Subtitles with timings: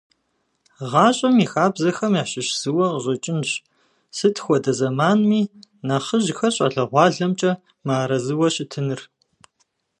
[0.91, 3.49] ГъащӀэм и хабзэхэм ящыщ зыуэ къыщӀэкӀынщ,
[4.17, 5.41] сыт хуэдэ зэманми
[5.87, 7.51] нэхъыжьхэр щӀалэгъуалэмкӀэ
[7.85, 9.01] мыарэзыуэ щытыныр.